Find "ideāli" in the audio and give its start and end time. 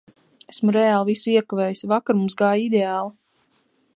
2.71-3.13